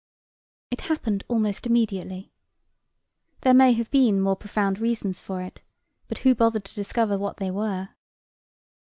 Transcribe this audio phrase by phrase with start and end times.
[0.71, 2.33] It happened almost immediately.
[3.41, 5.61] There may have been more profound reasons for it,
[6.07, 7.89] but who bothered to discover what they were?